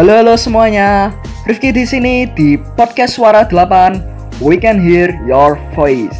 Halo 0.00 0.16
halo 0.16 0.32
semuanya, 0.32 1.12
Rifki 1.44 1.76
di 1.76 1.84
sini 1.84 2.24
di 2.32 2.56
podcast 2.56 3.20
Suara 3.20 3.44
8. 3.44 4.40
We 4.40 4.56
can 4.56 4.80
hear 4.80 5.12
your 5.28 5.60
voice. 5.76 6.16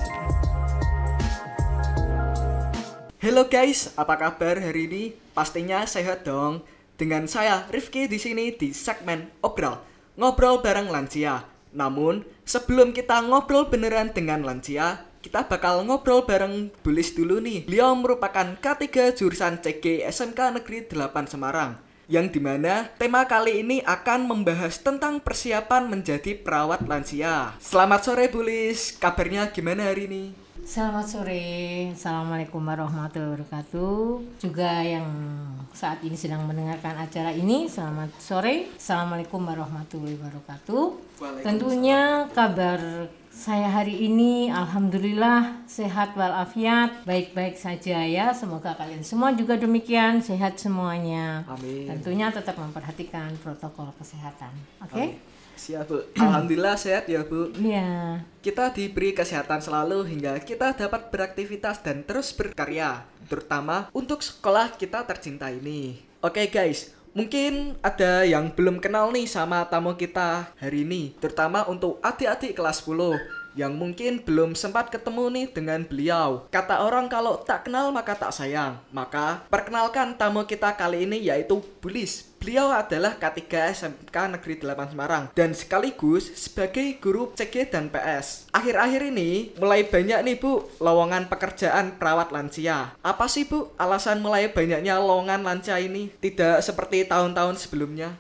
Halo 3.24 3.48
guys, 3.48 3.96
apa 3.96 4.20
kabar 4.20 4.60
hari 4.60 4.84
ini? 4.84 5.04
Pastinya 5.32 5.88
sehat 5.88 6.28
dong. 6.28 6.60
Dengan 7.00 7.24
saya 7.24 7.64
Rifki 7.72 8.04
di 8.04 8.20
sini 8.20 8.52
di 8.52 8.76
segmen 8.76 9.32
Obrol, 9.40 9.80
ngobrol 10.20 10.60
bareng 10.60 10.92
lansia. 10.92 11.48
Namun, 11.72 12.28
sebelum 12.44 12.92
kita 12.92 13.24
ngobrol 13.24 13.72
beneran 13.72 14.12
dengan 14.12 14.44
lansia, 14.44 15.08
kita 15.24 15.48
bakal 15.48 15.88
ngobrol 15.88 16.28
bareng 16.28 16.68
Bulis 16.84 17.16
dulu 17.16 17.40
nih. 17.40 17.64
Beliau 17.64 17.96
merupakan 17.96 18.60
K3 18.60 19.16
jurusan 19.16 19.64
CG 19.64 20.04
SMK 20.04 20.60
Negeri 20.60 20.84
8 20.84 21.32
Semarang. 21.32 21.88
Yang 22.10 22.26
di 22.34 22.40
mana 22.42 22.90
tema 22.98 23.22
kali 23.22 23.62
ini 23.62 23.86
akan 23.86 24.26
membahas 24.26 24.82
tentang 24.82 25.22
persiapan 25.22 25.86
menjadi 25.86 26.34
perawat 26.34 26.82
lansia. 26.82 27.54
Selamat 27.62 28.02
sore 28.02 28.26
Bulis, 28.26 28.98
kabarnya 28.98 29.54
gimana 29.54 29.86
hari 29.86 30.10
ini? 30.10 30.24
Selamat 30.66 31.06
sore, 31.06 31.94
Assalamualaikum 31.94 32.66
warahmatullahi 32.66 33.38
wabarakatuh. 33.38 34.26
Juga 34.42 34.82
yang 34.82 35.06
saat 35.70 36.02
ini 36.02 36.18
sedang 36.18 36.42
mendengarkan 36.50 36.98
acara 36.98 37.30
ini 37.30 37.70
Selamat 37.70 38.10
sore, 38.18 38.74
Assalamualaikum 38.74 39.46
warahmatullahi 39.46 40.18
wabarakatuh. 40.18 40.84
Tentunya 41.46 42.26
kabar 42.34 43.06
saya 43.30 43.70
hari 43.70 44.10
ini 44.10 44.50
Alhamdulillah 44.50 45.62
sehat 45.64 46.18
walafiat. 46.18 47.06
Baik-baik 47.06 47.54
saja 47.54 48.02
ya 48.02 48.34
Semoga 48.34 48.74
kalian 48.74 49.06
semua 49.06 49.32
juga 49.32 49.54
demikian 49.54 50.18
Sehat 50.20 50.58
semuanya. 50.58 51.46
Amin. 51.46 51.86
Tentunya 51.86 52.28
tetap 52.28 52.58
memperhatikan 52.58 53.32
protokol 53.38 53.94
kesehatan 53.96 54.50
Oke? 54.82 54.92
Okay? 54.92 55.08
Siap 55.60 55.92
Bu, 55.92 56.00
Alhamdulillah 56.16 56.72
sehat 56.72 57.04
ya 57.04 57.20
Bu. 57.20 57.52
Iya. 57.52 58.24
Kita 58.40 58.72
diberi 58.72 59.12
kesehatan 59.12 59.60
selalu 59.60 60.08
hingga 60.08 60.40
kita 60.40 60.72
dapat 60.72 61.12
beraktivitas 61.12 61.84
dan 61.84 62.00
terus 62.00 62.32
berkarya 62.32 63.04
Terutama 63.28 63.92
untuk 63.92 64.24
sekolah 64.24 64.74
kita 64.80 65.04
tercinta 65.04 65.52
ini. 65.52 66.00
Oke 66.24 66.48
guys, 66.48 66.96
Mungkin 67.10 67.74
ada 67.82 68.22
yang 68.22 68.54
belum 68.54 68.78
kenal 68.78 69.10
nih 69.10 69.26
sama 69.26 69.66
tamu 69.66 69.98
kita 69.98 70.54
hari 70.62 70.86
ini, 70.86 71.10
terutama 71.18 71.66
untuk 71.66 71.98
adik-adik 72.06 72.54
kelas 72.54 72.86
10 72.86 73.18
yang 73.58 73.74
mungkin 73.74 74.22
belum 74.22 74.54
sempat 74.54 74.90
ketemu 74.94 75.24
nih 75.30 75.46
dengan 75.50 75.80
beliau. 75.82 76.46
Kata 76.50 76.86
orang 76.86 77.10
kalau 77.10 77.40
tak 77.42 77.66
kenal 77.66 77.90
maka 77.90 78.14
tak 78.14 78.30
sayang. 78.34 78.78
Maka 78.94 79.42
perkenalkan 79.50 80.14
tamu 80.14 80.46
kita 80.46 80.74
kali 80.78 81.06
ini 81.06 81.18
yaitu 81.26 81.58
Bulis. 81.80 82.30
Beliau 82.40 82.72
adalah 82.72 83.20
K3 83.20 83.40
SMK 83.76 84.16
Negeri 84.16 84.64
8 84.64 84.96
Semarang 84.96 85.28
dan 85.36 85.52
sekaligus 85.52 86.24
sebagai 86.40 86.96
guru 86.96 87.28
CG 87.36 87.68
dan 87.68 87.92
PS. 87.92 88.48
Akhir-akhir 88.48 89.12
ini 89.12 89.52
mulai 89.60 89.84
banyak 89.84 90.24
nih 90.24 90.40
Bu 90.40 90.64
lowongan 90.80 91.28
pekerjaan 91.28 92.00
perawat 92.00 92.32
lansia. 92.32 92.96
Apa 93.04 93.28
sih 93.28 93.44
Bu 93.44 93.68
alasan 93.76 94.24
mulai 94.24 94.48
banyaknya 94.48 94.96
lowongan 94.96 95.44
lansia 95.44 95.76
ini? 95.84 96.08
Tidak 96.16 96.64
seperti 96.64 97.04
tahun-tahun 97.04 97.60
sebelumnya. 97.60 98.16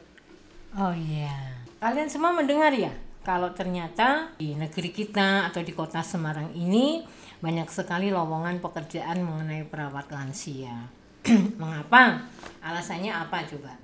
Oh 0.76 0.92
iya. 0.92 1.56
Kalian 1.80 2.12
semua 2.12 2.36
mendengar 2.36 2.76
ya? 2.76 2.92
Kalau 3.20 3.52
ternyata 3.52 4.32
di 4.40 4.56
negeri 4.56 4.88
kita 4.96 5.52
atau 5.52 5.60
di 5.60 5.76
kota 5.76 6.00
Semarang 6.00 6.56
ini 6.56 7.04
banyak 7.44 7.68
sekali 7.68 8.08
lowongan 8.08 8.64
pekerjaan 8.64 9.20
mengenai 9.20 9.68
perawat 9.68 10.08
lansia. 10.08 10.88
Mengapa? 11.60 12.24
Alasannya 12.64 13.12
apa 13.12 13.44
coba? 13.44 13.76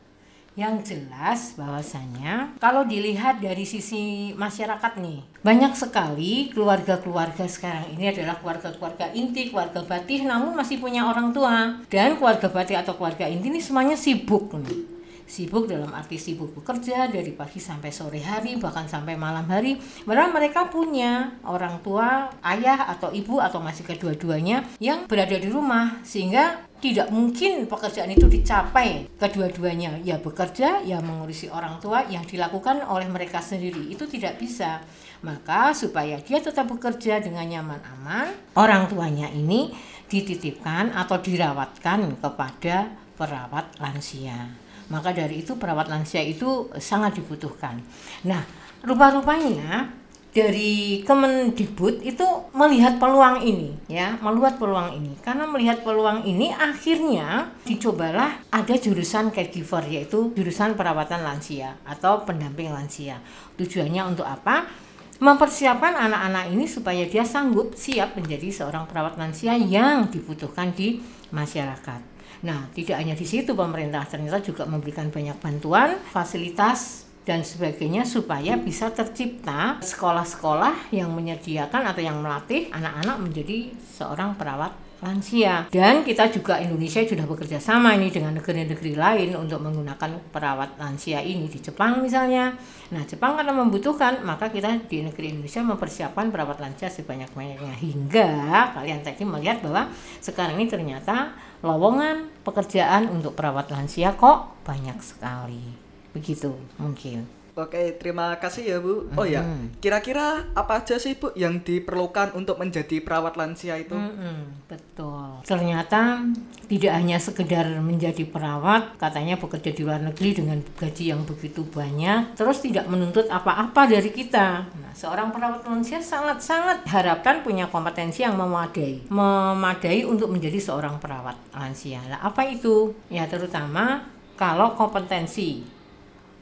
Yang 0.57 0.97
jelas 0.97 1.53
bahwasanya 1.61 2.57
kalau 2.57 2.89
dilihat 2.89 3.45
dari 3.45 3.69
sisi 3.69 4.33
masyarakat 4.41 5.05
nih, 5.05 5.21
banyak 5.45 5.77
sekali 5.77 6.49
keluarga-keluarga 6.57 7.45
sekarang 7.45 7.93
ini 7.93 8.09
adalah 8.09 8.41
keluarga-keluarga 8.41 9.13
inti, 9.13 9.53
keluarga 9.53 9.85
batih 9.85 10.25
namun 10.25 10.57
masih 10.57 10.81
punya 10.81 11.05
orang 11.05 11.37
tua. 11.37 11.85
Dan 11.93 12.17
keluarga 12.17 12.49
batih 12.49 12.81
atau 12.81 12.97
keluarga 12.97 13.29
inti 13.29 13.53
ini 13.53 13.61
semuanya 13.61 14.01
sibuk 14.01 14.57
nih 14.57 14.96
sibuk 15.27 15.67
dalam 15.67 15.91
arti 15.91 16.17
sibuk 16.17 16.55
bekerja 16.55 17.11
dari 17.11 17.35
pagi 17.35 17.59
sampai 17.59 17.91
sore 17.91 18.23
hari 18.23 18.57
bahkan 18.57 18.87
sampai 18.87 19.19
malam 19.19 19.45
hari. 19.51 19.77
Padahal 20.07 20.31
mereka 20.31 20.71
punya 20.71 21.35
orang 21.43 21.83
tua 21.83 22.31
ayah 22.47 22.87
atau 22.95 23.11
ibu 23.11 23.43
atau 23.43 23.59
masih 23.59 23.83
kedua-duanya 23.83 24.63
yang 24.79 25.11
berada 25.11 25.35
di 25.35 25.51
rumah 25.51 26.01
sehingga 26.07 26.65
tidak 26.79 27.11
mungkin 27.11 27.67
pekerjaan 27.67 28.15
itu 28.15 28.31
dicapai 28.31 29.11
kedua-duanya. 29.19 29.99
Ya 30.07 30.23
bekerja 30.23 30.87
ya 30.87 31.03
mengurusi 31.03 31.51
orang 31.51 31.83
tua 31.83 32.07
yang 32.07 32.23
dilakukan 32.23 32.87
oleh 32.87 33.11
mereka 33.11 33.43
sendiri. 33.43 33.91
Itu 33.91 34.07
tidak 34.07 34.39
bisa. 34.39 34.81
Maka 35.27 35.75
supaya 35.75 36.23
dia 36.23 36.39
tetap 36.39 36.71
bekerja 36.71 37.19
dengan 37.19 37.49
nyaman 37.49 37.81
aman 37.99 38.27
orang 38.55 38.87
tuanya 38.87 39.27
ini 39.33 39.75
dititipkan 40.07 40.95
atau 40.95 41.19
dirawatkan 41.19 42.21
kepada 42.23 42.95
perawat 43.19 43.81
lansia 43.81 44.66
maka 44.89 45.11
dari 45.11 45.43
itu 45.43 45.59
perawat 45.59 45.91
lansia 45.91 46.23
itu 46.23 46.71
sangat 46.79 47.19
dibutuhkan. 47.19 47.83
Nah, 48.27 48.43
rupa-rupanya 48.87 49.91
dari 50.37 51.01
Kemendikbud 51.01 52.05
itu 52.05 52.27
melihat 52.53 53.01
peluang 53.01 53.41
ini 53.41 53.73
ya, 53.89 54.21
melihat 54.21 54.61
peluang 54.61 54.93
ini. 54.93 55.17
Karena 55.25 55.49
melihat 55.49 55.81
peluang 55.81 56.29
ini 56.29 56.53
akhirnya 56.53 57.57
dicobalah 57.65 58.45
ada 58.53 58.75
jurusan 58.77 59.33
caregiver 59.33 59.81
yaitu 59.89 60.37
jurusan 60.37 60.77
perawatan 60.77 61.25
lansia 61.25 61.81
atau 61.89 62.29
pendamping 62.29 62.69
lansia. 62.69 63.17
Tujuannya 63.57 64.03
untuk 64.05 64.29
apa? 64.29 64.69
Mempersiapkan 65.17 65.97
anak-anak 65.97 66.53
ini 66.53 66.69
supaya 66.69 67.09
dia 67.09 67.25
sanggup 67.25 67.73
siap 67.73 68.21
menjadi 68.21 68.53
seorang 68.53 68.85
perawat 68.85 69.17
lansia 69.17 69.57
yang 69.57 70.13
dibutuhkan 70.13 70.77
di 70.77 71.01
masyarakat. 71.33 72.16
Nah, 72.45 72.69
tidak 72.77 73.01
hanya 73.01 73.17
di 73.17 73.25
situ 73.25 73.57
pemerintah 73.57 74.05
ternyata 74.05 74.45
juga 74.45 74.69
memberikan 74.69 75.09
banyak 75.09 75.41
bantuan, 75.41 75.97
fasilitas 76.13 77.07
dan 77.27 77.43
sebagainya 77.43 78.07
supaya 78.07 78.55
bisa 78.55 78.95
tercipta 78.95 79.83
sekolah-sekolah 79.83 80.95
yang 80.95 81.11
menyediakan 81.11 81.91
atau 81.91 81.99
yang 81.99 82.23
melatih 82.23 82.71
anak-anak 82.71 83.17
menjadi 83.19 83.75
seorang 83.99 84.39
perawat 84.39 84.86
lansia. 85.07 85.71
Dan 85.71 86.03
kita 86.03 86.27
juga 86.35 86.59
Indonesia 86.59 86.99
sudah 86.99 87.23
bekerja 87.23 87.63
sama 87.63 87.95
ini 87.95 88.11
dengan 88.11 88.35
negeri-negeri 88.35 88.99
lain 88.99 89.39
untuk 89.39 89.63
menggunakan 89.63 90.19
perawat 90.35 90.75
lansia 90.83 91.23
ini 91.23 91.47
di 91.47 91.63
Jepang 91.63 92.03
misalnya. 92.03 92.59
Nah 92.91 93.07
Jepang 93.07 93.39
karena 93.39 93.55
membutuhkan 93.55 94.27
maka 94.27 94.51
kita 94.51 94.75
di 94.91 95.07
negeri 95.07 95.39
Indonesia 95.39 95.63
mempersiapkan 95.63 96.35
perawat 96.35 96.59
lansia 96.59 96.91
sebanyak-banyaknya. 96.91 97.79
Hingga 97.79 98.31
kalian 98.75 99.07
tadi 99.07 99.23
melihat 99.23 99.63
bahwa 99.63 99.87
sekarang 100.19 100.59
ini 100.59 100.67
ternyata 100.67 101.39
lowongan 101.63 102.27
pekerjaan 102.43 103.07
untuk 103.07 103.39
perawat 103.39 103.71
lansia 103.71 104.19
kok 104.19 104.59
banyak 104.67 104.99
sekali. 104.99 105.63
Begitu 106.11 106.51
mungkin 106.83 107.46
Oke, 107.57 107.97
terima 107.97 108.37
kasih 108.37 108.69
ya 108.69 108.79
Bu. 108.85 109.09
Oh 109.17 109.25
ya, 109.25 109.41
kira-kira 109.81 110.45
apa 110.53 110.85
aja 110.85 111.01
sih 111.01 111.17
Bu 111.17 111.33
yang 111.33 111.65
diperlukan 111.65 112.37
untuk 112.37 112.61
menjadi 112.61 113.01
perawat 113.01 113.41
lansia 113.41 113.81
itu? 113.81 113.97
Mm-hmm. 113.97 114.69
Betul. 114.69 115.41
Ternyata 115.41 116.21
tidak 116.69 116.93
hanya 116.93 117.17
sekedar 117.17 117.65
menjadi 117.81 118.29
perawat, 118.29 119.01
katanya 119.01 119.41
bekerja 119.41 119.73
di 119.73 119.81
luar 119.89 120.05
negeri 120.05 120.37
dengan 120.37 120.61
gaji 120.61 121.17
yang 121.17 121.25
begitu 121.25 121.65
banyak, 121.65 122.37
terus 122.37 122.61
tidak 122.61 122.93
menuntut 122.93 123.25
apa-apa 123.33 123.89
dari 123.89 124.13
kita. 124.13 124.69
Nah, 124.69 124.93
seorang 124.93 125.33
perawat 125.33 125.65
lansia 125.65 126.05
sangat-sangat 126.05 126.85
harapkan 126.85 127.41
punya 127.41 127.73
kompetensi 127.73 128.21
yang 128.21 128.37
memadai, 128.37 129.09
memadai 129.09 130.05
untuk 130.05 130.29
menjadi 130.29 130.61
seorang 130.61 131.01
perawat 131.01 131.41
lansia. 131.57 132.05
Nah, 132.05 132.21
apa 132.21 132.45
itu? 132.53 132.93
Ya, 133.09 133.25
terutama 133.25 134.05
kalau 134.37 134.77
kompetensi 134.77 135.76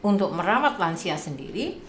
untuk 0.05 0.31
merawat 0.37 0.77
lansia 0.77 1.17
sendiri 1.17 1.81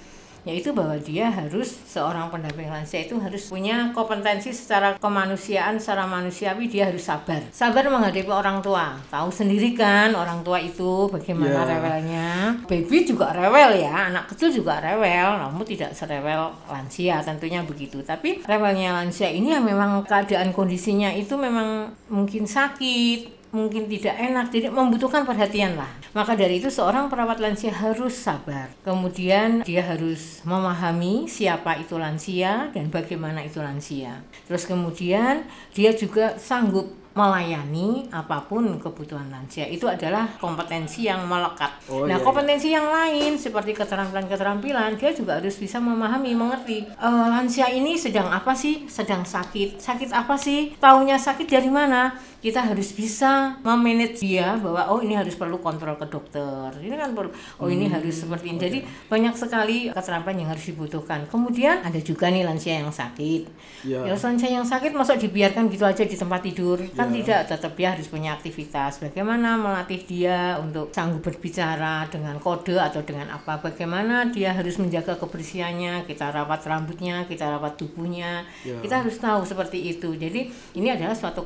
yaitu 0.45 0.77
bahwa 0.77 0.93
dia 1.01 1.33
harus 1.33 1.73
seorang 1.89 2.29
pendamping 2.29 2.69
lansia 2.69 3.01
itu 3.01 3.17
harus 3.17 3.49
punya 3.49 3.89
kompetensi 3.97 4.53
secara 4.53 4.93
kemanusiaan 5.01 5.81
secara 5.81 6.05
manusiawi 6.05 6.69
dia 6.69 6.85
harus 6.85 7.01
sabar. 7.01 7.41
Sabar 7.49 7.81
menghadapi 7.89 8.29
orang 8.29 8.61
tua. 8.61 8.93
Tahu 9.09 9.33
sendiri 9.33 9.73
kan 9.73 10.13
orang 10.13 10.45
tua 10.45 10.61
itu 10.61 11.09
bagaimana 11.09 11.65
yeah. 11.65 11.69
rewelnya. 11.73 12.29
Baby 12.69 13.09
juga 13.09 13.33
rewel 13.33 13.81
ya 13.81 14.13
anak 14.13 14.29
kecil 14.29 14.53
juga 14.53 14.77
rewel 14.77 15.41
namun 15.41 15.65
tidak 15.65 15.97
serewel 15.97 16.53
lansia 16.69 17.25
tentunya 17.25 17.65
begitu. 17.65 18.05
Tapi 18.05 18.45
rewelnya 18.45 19.01
lansia 19.01 19.33
ini 19.33 19.49
yang 19.49 19.65
memang 19.65 20.05
keadaan 20.05 20.53
kondisinya 20.53 21.09
itu 21.09 21.33
memang 21.33 21.89
mungkin 22.13 22.45
sakit 22.45 23.44
mungkin 23.55 23.87
tidak 23.87 24.19
enak, 24.19 24.51
jadi 24.51 24.67
membutuhkan 24.67 25.23
perhatian 25.23 25.79
lah. 25.79 25.87
Maka 26.11 26.35
dari 26.35 26.59
itu 26.59 26.67
seorang 26.67 27.07
perawat 27.07 27.39
lansia 27.39 27.71
harus 27.71 28.11
sabar. 28.11 28.67
Kemudian 28.83 29.63
dia 29.63 29.79
harus 29.79 30.43
memahami 30.43 31.31
siapa 31.31 31.79
itu 31.79 31.95
lansia 31.95 32.67
dan 32.75 32.91
bagaimana 32.91 33.39
itu 33.47 33.63
lansia. 33.63 34.19
Terus 34.43 34.67
kemudian 34.67 35.47
dia 35.71 35.95
juga 35.95 36.35
sanggup 36.35 37.05
melayani 37.15 38.11
apa 38.11 38.43
pun 38.43 38.75
kebutuhan 38.75 39.31
lansia 39.31 39.63
itu 39.71 39.87
adalah 39.87 40.35
kompetensi 40.35 41.07
yang 41.07 41.23
melekat. 41.23 41.71
Oh, 41.87 42.03
nah, 42.03 42.11
iya, 42.11 42.15
iya. 42.19 42.25
kompetensi 42.27 42.67
yang 42.75 42.91
lain 42.91 43.39
seperti 43.39 43.71
keterampilan-keterampilan 43.71 44.99
dia 44.99 45.15
juga 45.15 45.39
harus 45.39 45.55
bisa 45.55 45.79
memahami, 45.79 46.35
mengerti 46.35 46.83
"Eh, 46.83 47.27
lansia 47.31 47.71
ini 47.71 47.95
sedang 47.95 48.27
apa 48.27 48.51
sih? 48.51 48.83
Sedang 48.91 49.23
sakit. 49.23 49.79
Sakit 49.79 50.11
apa 50.11 50.35
sih? 50.35 50.75
Taunya 50.75 51.15
sakit 51.15 51.47
dari 51.47 51.71
mana? 51.71 52.19
Kita 52.45 52.61
harus 52.61 52.93
bisa 52.93 53.57
memanage 53.59 54.21
dia 54.21 54.53
bahwa 54.55 54.85
oh 54.93 55.01
ini 55.01 55.17
harus 55.17 55.33
perlu 55.33 55.57
kontrol 55.57 55.97
ke 55.97 56.05
dokter. 56.05 56.69
Ini 56.77 56.93
kan 56.93 57.09
perlu 57.11 57.33
oh 57.57 57.65
ini 57.65 57.85
Hmm, 57.85 57.97
harus 57.97 58.21
seperti 58.21 58.53
ini. 58.53 58.59
Jadi 58.59 58.77
banyak 59.09 59.33
sekali 59.33 59.77
keterampilan 59.89 60.37
yang 60.37 60.49
harus 60.53 60.61
dibutuhkan. 60.63 61.25
Kemudian 61.25 61.81
ada 61.81 61.97
juga 61.97 62.29
nih 62.29 62.45
lansia 62.45 62.77
yang 62.77 62.93
sakit. 62.93 63.49
Iya. 63.81 64.05
Ya 64.05 64.13
lansia 64.13 64.49
yang 64.51 64.61
sakit 64.61 64.93
masa 64.93 65.17
dibiarkan 65.17 65.65
gitu 65.67 65.85
aja 65.85 66.03
di 66.03 66.13
tempat 66.13 66.41
tidur 66.41 66.77
kan 66.93 67.09
Iya. 67.09 67.25
tidak 67.25 67.41
tetap 67.49 67.71
dia 67.73 67.89
harus 67.93 68.05
punya 68.05 68.33
aktivitas 68.33 68.99
bagaimana 68.99 69.57
melatih 69.57 70.05
dia 70.05 70.61
untuk 70.61 70.93
sanggup 70.93 71.25
berbicara 71.25 72.05
dengan 72.09 72.37
kode 72.37 72.77
atau 72.77 73.01
dengan 73.01 73.31
apa 73.31 73.57
bagaimana 73.57 74.29
dia 74.29 74.51
harus 74.51 74.77
menjaga 74.77 75.17
kebersihannya 75.17 76.05
kita 76.05 76.29
rawat 76.29 76.61
rambutnya 76.61 77.25
kita 77.25 77.47
rawat 77.47 77.79
tubuhnya 77.79 78.45
Iya. 78.61 78.81
kita 78.81 78.95
harus 79.01 79.17
tahu 79.17 79.41
seperti 79.41 79.95
itu 79.95 80.13
jadi 80.13 80.45
ini 80.73 80.87
adalah 80.91 81.15
suatu 81.15 81.41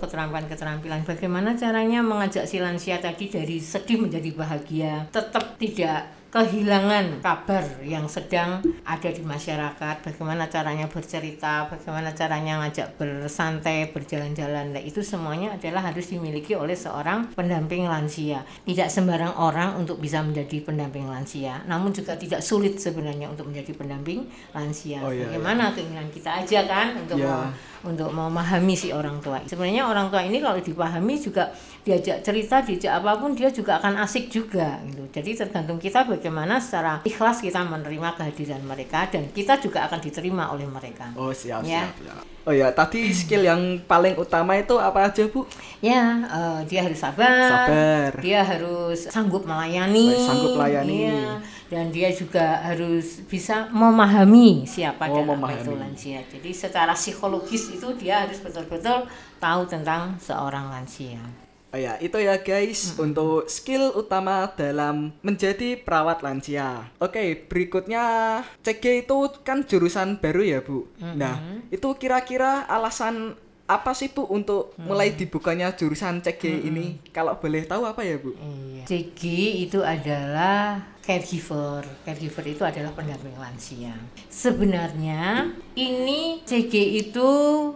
keterampilan-keterampilan 0.89 1.05
bagaimana 1.05 1.49
caranya 1.53 2.01
mengajak 2.01 2.49
si 2.49 2.57
lansia 2.57 2.97
tadi 2.97 3.29
dari 3.29 3.61
sedih 3.61 4.01
menjadi 4.01 4.29
bahagia? 4.33 4.93
Tetap 5.13 5.61
tidak 5.61 6.18
kehilangan 6.29 7.25
kabar 7.25 7.65
yang 7.81 8.05
sedang 8.05 8.61
ada 8.85 9.09
di 9.09 9.25
masyarakat. 9.25 10.05
Bagaimana 10.05 10.45
caranya 10.45 10.85
bercerita 10.85 11.65
bagaimana 11.65 12.13
caranya 12.13 12.61
ngajak 12.61 13.01
bersantai 13.01 13.89
berjalan-jalan. 13.89 14.77
Nah, 14.77 14.81
itu 14.81 15.01
semuanya 15.01 15.57
adalah 15.57 15.89
harus 15.89 16.13
dimiliki 16.13 16.53
oleh 16.53 16.77
seorang 16.77 17.33
pendamping 17.33 17.89
lansia. 17.89 18.45
Tidak 18.61 18.85
sembarang 18.85 19.41
orang 19.41 19.81
untuk 19.81 19.97
bisa 19.97 20.21
menjadi 20.21 20.61
pendamping 20.61 21.09
lansia 21.09 21.65
namun 21.65 21.89
juga 21.89 22.13
tidak 22.13 22.45
sulit 22.45 22.77
sebenarnya 22.77 23.25
untuk 23.33 23.49
menjadi 23.49 23.73
pendamping 23.73 24.29
lansia. 24.53 25.01
Oh, 25.01 25.09
iya, 25.09 25.25
bagaimana 25.25 25.73
keinginan 25.73 26.13
kita 26.13 26.45
aja 26.45 26.69
kan 26.69 26.93
untuk 26.93 27.17
Iya. 27.17 27.25
mau- 27.25 27.51
untuk 27.79 28.11
memahami 28.11 28.75
si 28.75 28.91
orang 28.91 29.23
tua. 29.23 29.39
Sebenarnya 29.47 29.87
orang 29.87 30.11
tua 30.11 30.19
ini 30.19 30.43
kalau 30.43 30.59
dipahami 30.59 31.15
juga 31.15 31.47
diajak 31.89 32.21
cerita, 32.21 32.61
diajak 32.61 33.01
apa 33.01 33.17
pun 33.17 33.33
dia 33.33 33.49
juga 33.49 33.81
akan 33.81 33.97
asik 33.99 34.29
juga 34.29 34.77
gitu. 34.85 35.09
Jadi 35.09 35.33
tergantung 35.35 35.81
kita 35.81 36.05
bagaimana 36.05 36.61
secara 36.61 37.01
ikhlas 37.01 37.41
kita 37.41 37.65
menerima 37.65 38.13
kehadiran 38.13 38.61
mereka 38.61 39.09
dan 39.09 39.25
kita 39.33 39.57
juga 39.57 39.89
akan 39.89 39.97
diterima 39.97 40.53
oleh 40.53 40.69
mereka. 40.69 41.09
Oh 41.17 41.33
siap 41.33 41.65
Ya. 41.65 41.89
siap. 41.89 41.97
siap. 41.97 42.23
Oh 42.45 42.53
ya 42.53 42.69
tadi 42.69 43.09
skill 43.11 43.41
yang 43.41 43.61
paling 43.83 44.13
utama 44.15 44.53
itu 44.53 44.77
apa 44.77 45.09
aja 45.09 45.25
bu? 45.25 45.45
Ya, 45.81 46.01
eh, 46.23 46.59
dia 46.65 46.81
harus 46.81 46.97
sabar. 46.97 47.65
Sabar. 47.65 48.11
Dia 48.21 48.41
harus 48.41 49.05
sanggup 49.05 49.43
melayani. 49.43 50.13
Sanggup 50.15 50.53
melayani. 50.55 51.09
Iya. 51.09 51.41
Dan 51.69 51.93
dia 51.93 52.09
juga 52.09 52.65
harus 52.65 53.21
bisa 53.25 53.69
memahami 53.69 54.65
siapa 54.65 55.05
Oh, 55.05 55.21
dan 55.21 55.25
apa 55.29 55.53
itu 55.53 55.69
memahami. 55.69 55.81
lansia. 55.93 56.21
Jadi 56.25 56.49
secara 56.49 56.93
psikologis 56.93 57.69
itu 57.69 57.85
dia 57.97 58.25
harus 58.25 58.41
betul-betul 58.41 59.05
tahu 59.37 59.61
tentang 59.65 60.17
seorang 60.17 60.69
lansia. 60.69 61.21
Oh 61.69 61.77
ya, 61.77 62.01
itu 62.01 62.17
ya 62.17 62.41
guys 62.41 62.97
untuk 62.97 63.45
skill 63.45 63.93
utama 63.93 64.49
dalam 64.57 65.13
menjadi 65.21 65.77
perawat 65.77 66.25
lansia. 66.25 66.89
Oke, 66.97 67.45
berikutnya 67.45 68.41
CG 68.65 69.05
itu 69.05 69.17
kan 69.45 69.61
jurusan 69.61 70.17
baru 70.17 70.41
ya, 70.41 70.59
Bu. 70.65 70.89
Nah, 70.97 71.61
itu 71.69 71.93
kira-kira 72.01 72.65
alasan 72.65 73.37
apa 73.69 73.93
sih 73.93 74.09
Bu 74.09 74.25
untuk 74.25 74.73
mulai 74.81 75.13
dibukanya 75.13 75.69
jurusan 75.77 76.25
CG 76.25 76.65
ini? 76.65 76.97
Kalau 77.13 77.37
boleh 77.37 77.69
tahu 77.69 77.85
apa 77.85 78.01
ya, 78.01 78.17
Bu? 78.17 78.33
Iya. 78.33 78.81
CG 78.89 79.21
itu 79.69 79.85
adalah 79.85 80.81
caregiver. 81.05 81.85
Caregiver 82.01 82.45
itu 82.49 82.65
adalah 82.65 82.89
pendamping 82.97 83.37
lansia. 83.37 83.93
Sebenarnya 84.25 85.53
ini 85.77 86.41
CG 86.49 86.73
itu 87.05 87.29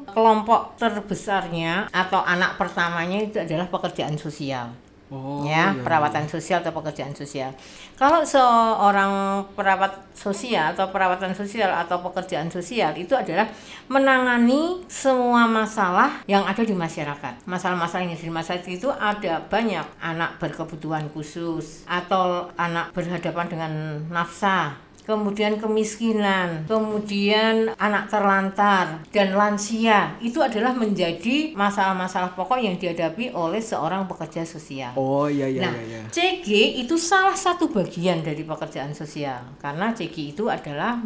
kelompok 0.10 0.82
terbesarnya 0.82 1.94
atau 1.94 2.26
anak 2.26 2.58
pertamanya 2.58 3.22
itu 3.22 3.38
adalah 3.38 3.70
pekerjaan 3.70 4.18
sosial. 4.18 4.74
Oh, 5.14 5.46
ya, 5.46 5.70
iya, 5.70 5.86
perawatan 5.86 6.26
sosial 6.26 6.66
atau 6.66 6.74
pekerjaan 6.74 7.14
sosial. 7.14 7.54
Kalau 7.94 8.26
seorang 8.26 9.46
perawat 9.54 10.10
sosial 10.18 10.74
atau 10.74 10.90
perawatan 10.90 11.38
sosial 11.38 11.70
atau 11.70 12.02
pekerjaan 12.02 12.50
sosial 12.50 12.98
itu 12.98 13.14
adalah 13.14 13.46
menangani 13.94 14.82
semua 14.90 15.46
masalah 15.46 16.26
yang 16.26 16.42
ada 16.50 16.66
di 16.66 16.74
masyarakat. 16.74 17.46
Masalah-masalah 17.46 18.10
yang 18.10 18.18
ada 18.18 18.26
di 18.26 18.34
masyarakat 18.34 18.66
itu 18.74 18.90
ada 18.90 19.38
banyak 19.46 19.86
anak 20.02 20.42
berkebutuhan 20.42 21.06
khusus 21.14 21.86
atau 21.86 22.50
anak 22.58 22.90
berhadapan 22.98 23.46
dengan 23.46 23.72
nafsa 24.10 24.74
kemudian 25.04 25.60
kemiskinan, 25.60 26.64
kemudian 26.66 27.76
anak 27.76 28.08
terlantar 28.08 29.04
dan 29.12 29.36
lansia 29.36 30.16
itu 30.24 30.40
adalah 30.40 30.72
menjadi 30.72 31.52
masalah-masalah 31.54 32.32
pokok 32.34 32.60
yang 32.60 32.76
dihadapi 32.80 33.36
oleh 33.36 33.60
seorang 33.60 34.08
pekerja 34.08 34.48
sosial. 34.48 34.96
Oh 34.96 35.28
iya 35.28 35.48
iya 35.48 35.62
Nah, 35.68 35.76
iya. 35.84 36.00
iya. 36.00 36.02
CG 36.08 36.80
itu 36.80 36.96
salah 36.96 37.36
satu 37.36 37.68
bagian 37.68 38.24
dari 38.24 38.44
pekerjaan 38.48 38.96
sosial 38.96 39.44
karena 39.60 39.92
CG 39.92 40.36
itu 40.36 40.48
adalah 40.48 41.00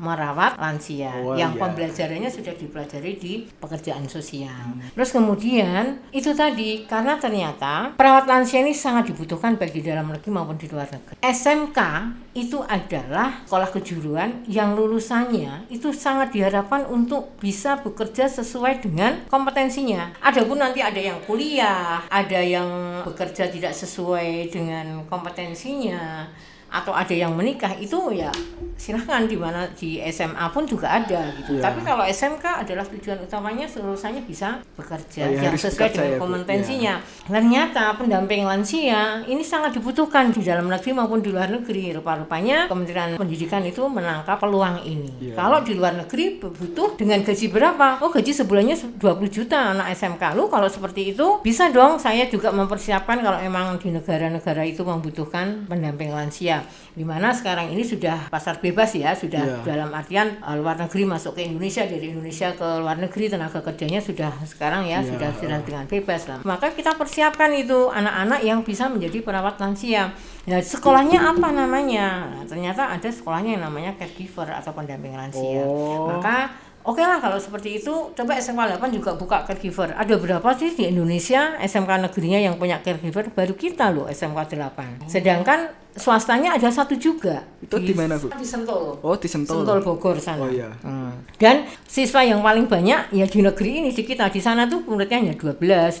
merawat 0.00 0.56
lansia 0.56 1.12
Oh, 1.20 1.36
yang 1.36 1.52
iya. 1.52 1.60
pembelajarannya 1.60 2.32
sudah 2.32 2.56
dipelajari 2.56 3.12
di 3.20 3.32
pekerjaan 3.60 4.08
sosial. 4.08 4.80
Terus 4.96 5.12
kemudian 5.12 6.00
itu 6.10 6.32
tadi 6.32 6.88
karena 6.88 7.20
ternyata 7.20 7.92
perawat 8.00 8.24
lansia 8.24 8.64
ini 8.64 8.72
sangat 8.72 9.12
dibutuhkan 9.12 9.60
baik 9.60 9.76
di 9.76 9.82
dalam 9.84 10.08
negeri 10.08 10.30
maupun 10.32 10.56
di 10.56 10.66
luar 10.72 10.88
negeri. 10.88 11.20
SMK 11.20 11.78
itu 12.32 12.64
adalah 12.64 13.44
sekolah 13.44 13.68
kejuruan 13.74 14.46
yang 14.48 14.72
lulusannya 14.72 15.68
itu 15.68 15.92
sangat 15.92 16.32
diharapkan 16.32 16.88
untuk 16.88 17.36
bisa 17.36 17.76
bekerja 17.84 18.30
sesuai 18.30 18.80
dengan 18.80 19.28
kompetensinya. 19.28 20.16
Adapun 20.24 20.62
nanti 20.62 20.80
ada 20.80 20.98
yang 20.98 21.20
kuliah, 21.28 22.00
ada 22.08 22.40
yang 22.40 23.02
bekerja 23.04 23.52
tidak 23.52 23.76
sesuai 23.76 24.48
dengan 24.48 25.04
kompetensinya 25.10 26.30
atau 26.70 26.94
ada 26.94 27.12
yang 27.12 27.34
menikah 27.34 27.74
itu 27.76 28.14
ya 28.14 28.30
silahkan 28.80 29.28
di 29.28 29.36
mana 29.36 29.68
di 29.76 30.00
SMA 30.08 30.40
pun 30.56 30.64
juga 30.64 30.88
ada 30.88 31.28
gitu. 31.36 31.60
Iya. 31.60 31.62
Tapi 31.68 31.84
kalau 31.84 32.00
SMK 32.08 32.64
adalah 32.64 32.84
tujuan 32.88 33.20
utamanya 33.20 33.68
lulusannya 33.68 34.24
bisa 34.24 34.64
bekerja 34.72 35.28
Oh, 35.28 35.32
iya, 35.36 35.52
yang 35.52 35.58
sesuai 35.58 35.92
dengan 35.92 36.12
ya, 36.16 36.18
kompetensinya. 36.18 36.94
Ternyata 37.28 37.84
pendamping 38.00 38.48
lansia 38.48 39.20
ini 39.28 39.44
sangat 39.44 39.76
dibutuhkan 39.76 40.32
di 40.32 40.40
dalam 40.40 40.72
negeri 40.72 40.96
maupun 40.96 41.20
di 41.20 41.28
luar 41.28 41.52
negeri. 41.52 41.92
Rupa-rupanya 41.92 42.72
Kementerian 42.72 43.20
Pendidikan 43.20 43.60
itu 43.68 43.84
menangkap 43.84 44.40
peluang 44.40 44.80
ini. 44.80 45.12
Iya. 45.20 45.34
Kalau 45.36 45.60
di 45.60 45.76
luar 45.76 46.00
negeri 46.00 46.40
butuh 46.40 46.96
dengan 46.96 47.20
gaji 47.20 47.52
berapa? 47.52 48.00
Oh, 48.00 48.08
gaji 48.08 48.32
sebulannya 48.32 48.96
20 48.96 49.28
juta 49.28 49.76
anak 49.76 49.92
SMK. 49.92 50.32
Lu 50.32 50.48
kalau 50.48 50.72
seperti 50.72 51.12
itu 51.12 51.44
bisa 51.44 51.68
dong 51.68 52.00
saya 52.00 52.24
juga 52.32 52.48
mempersiapkan 52.48 53.20
kalau 53.20 53.36
emang 53.44 53.76
di 53.76 53.92
negara-negara 53.92 54.64
itu 54.64 54.80
membutuhkan 54.88 55.68
pendamping 55.68 56.16
lansia. 56.16 56.59
Di 56.90 57.04
mana 57.06 57.30
sekarang 57.30 57.70
ini 57.70 57.80
sudah 57.80 58.28
pasar 58.28 58.58
bebas 58.58 58.92
ya, 58.94 59.14
sudah 59.14 59.40
Iya. 59.40 59.62
dalam 59.64 59.90
artian 59.90 60.36
eh, 60.36 60.56
luar 60.58 60.76
negeri 60.76 61.06
masuk 61.06 61.38
ke 61.38 61.46
Indonesia 61.46 61.86
dari 61.86 62.12
Indonesia 62.12 62.52
ke 62.52 62.68
luar 62.80 62.96
negeri 62.98 63.30
tenaga 63.30 63.60
kerjanya 63.60 64.00
sudah 64.00 64.32
sekarang 64.44 64.84
ya 64.84 65.00
Iya. 65.00 65.14
sudah 65.14 65.30
sudah 65.36 65.58
dengan 65.62 65.84
bebas 65.86 66.26
lah. 66.26 66.38
Maka 66.42 66.72
kita 66.72 66.94
persiapkan 66.94 67.50
itu 67.52 67.88
anak-anak 67.88 68.40
yang 68.42 68.60
bisa 68.62 68.90
menjadi 68.90 69.22
perawat 69.22 69.56
lansia. 69.56 70.12
Nah, 70.48 70.58
sekolahnya 70.58 71.20
apa 71.20 71.48
namanya? 71.52 72.32
Nah, 72.32 72.44
ternyata 72.48 72.90
ada 72.90 73.08
sekolahnya 73.08 73.60
yang 73.60 73.64
namanya 73.68 73.92
caregiver 73.94 74.48
atau 74.48 74.72
pendamping 74.72 75.12
lansia. 75.14 75.62
Oh. 75.64 76.08
Maka 76.10 76.50
Oke 76.80 77.04
lah 77.04 77.20
kalau 77.20 77.36
seperti 77.36 77.76
itu 77.76 77.92
coba 78.16 78.40
SMK 78.40 78.80
8 78.80 78.88
juga 78.88 79.12
buka 79.12 79.44
caregiver. 79.44 79.92
Ada 79.92 80.16
berapa 80.16 80.48
sih 80.56 80.72
di 80.72 80.88
Indonesia 80.88 81.60
SMK 81.60 82.08
negerinya 82.08 82.40
yang 82.40 82.56
punya 82.56 82.80
caregiver? 82.80 83.28
Baru 83.36 83.52
kita 83.52 83.92
loh 83.92 84.08
SMK 84.08 84.56
8. 84.56 85.04
Sedangkan 85.04 85.68
swastanya 85.94 86.54
ada 86.54 86.68
satu 86.68 86.94
juga. 86.94 87.42
Itu 87.60 87.76
di 87.76 87.92
mana, 87.92 88.16
Bu? 88.16 88.30
Di 88.30 88.42
Sentul. 88.42 88.96
Oh 88.98 89.14
di 89.14 89.28
Sentul. 89.28 89.62
Sentul 89.62 89.78
Bogor 89.80 90.16
sana. 90.16 90.42
Oh, 90.42 90.48
iya. 90.48 90.72
Hmm. 90.80 91.12
Dan 91.36 91.64
siswa 91.84 92.20
yang 92.20 92.40
paling 92.40 92.64
banyak 92.64 93.12
ya 93.12 93.24
di 93.24 93.40
negeri 93.40 93.70
ini 93.78 93.90
di 93.90 94.00
kita 94.00 94.26
di 94.26 94.38
sana 94.38 94.64
tuh 94.64 94.80
muridnya 94.82 95.20
hanya 95.20 95.34
12, 95.36 95.60